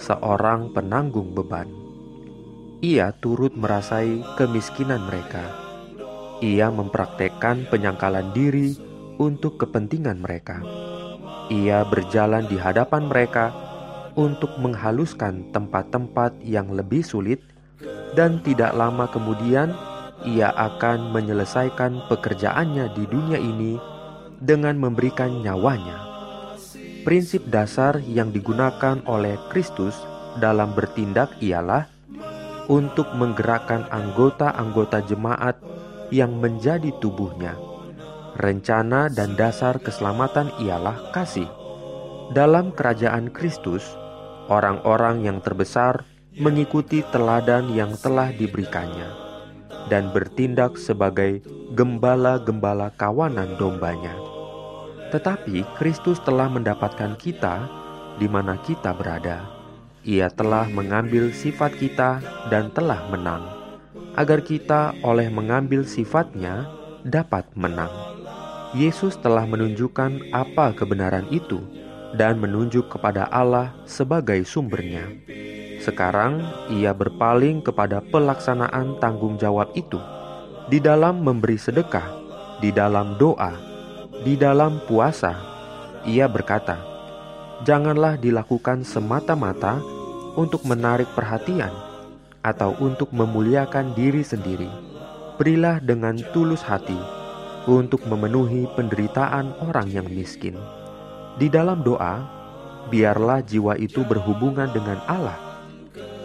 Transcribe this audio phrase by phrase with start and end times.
[0.00, 1.68] seorang penanggung beban.
[2.80, 5.42] Ia turut merasai kemiskinan mereka.
[6.38, 8.87] Ia mempraktekkan penyangkalan diri
[9.18, 10.62] untuk kepentingan mereka
[11.48, 13.52] ia berjalan di hadapan mereka
[14.12, 17.40] untuk menghaluskan tempat-tempat yang lebih sulit,
[18.12, 19.72] dan tidak lama kemudian
[20.28, 23.80] ia akan menyelesaikan pekerjaannya di dunia ini
[24.42, 26.04] dengan memberikan nyawanya.
[27.08, 29.96] Prinsip dasar yang digunakan oleh Kristus
[30.36, 31.88] dalam bertindak ialah
[32.68, 35.56] untuk menggerakkan anggota-anggota jemaat
[36.12, 37.77] yang menjadi tubuhnya
[38.38, 41.50] rencana dan dasar keselamatan ialah kasih.
[42.30, 43.82] Dalam kerajaan Kristus,
[44.46, 46.06] orang-orang yang terbesar
[46.38, 49.10] mengikuti teladan yang telah diberikannya
[49.90, 51.42] dan bertindak sebagai
[51.74, 54.14] gembala-gembala kawanan dombanya.
[55.10, 57.66] Tetapi Kristus telah mendapatkan kita
[58.20, 59.48] di mana kita berada.
[60.04, 62.22] Ia telah mengambil sifat kita
[62.52, 63.44] dan telah menang,
[64.14, 66.68] agar kita oleh mengambil sifatnya
[67.02, 68.17] dapat menang.
[68.76, 71.56] Yesus telah menunjukkan apa kebenaran itu
[72.12, 75.08] dan menunjuk kepada Allah sebagai sumbernya.
[75.80, 79.96] Sekarang ia berpaling kepada pelaksanaan tanggung jawab itu
[80.68, 82.12] di dalam memberi sedekah,
[82.60, 83.56] di dalam doa,
[84.20, 85.32] di dalam puasa.
[86.04, 86.76] Ia berkata,
[87.64, 89.80] "Janganlah dilakukan semata-mata
[90.36, 91.72] untuk menarik perhatian
[92.44, 94.68] atau untuk memuliakan diri sendiri.
[95.40, 97.17] Berilah dengan tulus hati."
[97.68, 100.56] Untuk memenuhi penderitaan orang yang miskin.
[101.36, 102.24] Di dalam doa,
[102.88, 105.36] biarlah jiwa itu berhubungan dengan Allah.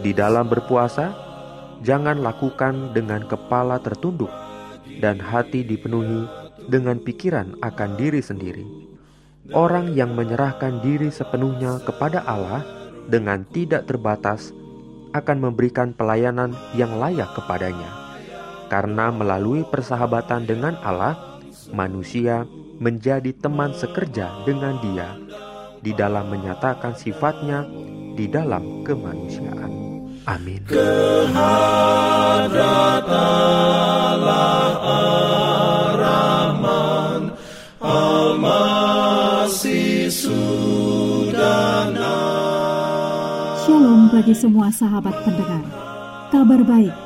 [0.00, 1.12] Di dalam berpuasa,
[1.84, 4.32] jangan lakukan dengan kepala tertunduk
[5.04, 6.24] dan hati dipenuhi
[6.72, 8.64] dengan pikiran akan diri sendiri.
[9.52, 12.64] Orang yang menyerahkan diri sepenuhnya kepada Allah
[13.06, 14.50] dengan tidak terbatas
[15.14, 18.06] akan memberikan pelayanan yang layak kepadanya
[18.66, 21.14] karena melalui persahabatan dengan Allah,
[21.70, 22.44] manusia
[22.76, 25.16] menjadi teman sekerja dengan Dia
[25.80, 27.64] di dalam menyatakan sifatnya
[28.18, 29.72] di dalam kemanusiaan.
[30.26, 30.66] Amin.
[43.66, 45.64] Shalom bagi semua sahabat pendengar.
[46.34, 47.05] Kabar baik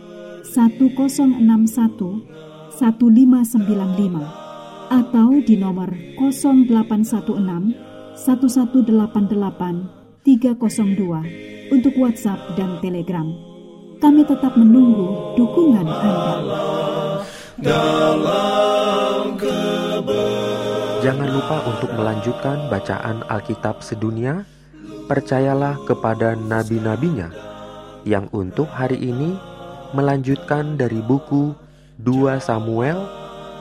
[0.45, 1.41] 1061
[2.77, 4.41] 1595
[4.91, 7.77] atau di nomor 0816
[8.17, 13.25] 1188 302 untuk WhatsApp dan Telegram.
[14.01, 16.35] Kami tetap menunggu dukungan Anda.
[21.01, 24.45] Jangan lupa untuk melanjutkan bacaan Alkitab sedunia.
[25.05, 27.29] Percayalah kepada nabi-nabinya
[28.05, 29.37] yang untuk hari ini
[29.91, 31.51] melanjutkan dari buku
[31.99, 33.03] 2 Samuel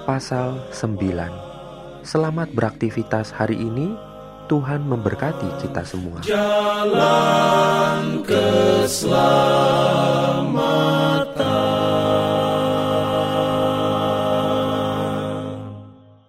[0.06, 2.06] pasal 9.
[2.06, 3.90] Selamat beraktivitas hari ini.
[4.50, 6.18] Tuhan memberkati kita semua.
[6.26, 10.99] Jalan keselamatan.